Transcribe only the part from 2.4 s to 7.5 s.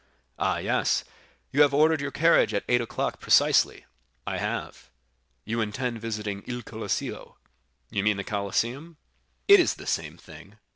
at eight o'clock precisely?" "I have." "You intend visiting Il Colosseo."